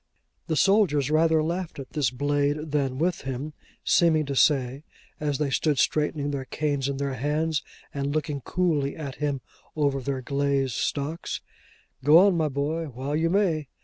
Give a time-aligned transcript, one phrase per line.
[0.47, 3.53] The soldiers rather laughed at this blade than with him:
[3.83, 4.83] seeming to say,
[5.19, 7.61] as they stood straightening their canes in their hands,
[7.93, 9.41] and looking coolly at him
[9.75, 11.39] over their glazed stocks,
[12.03, 13.67] 'Go on, my boy, while you may!